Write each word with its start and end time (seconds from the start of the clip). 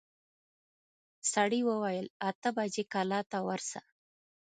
سړي 1.33 1.61
وويل 1.69 2.05
اته 2.29 2.49
بجې 2.55 2.83
کلا 2.93 3.19
ته 3.31 3.37
ورسه. 3.47 3.79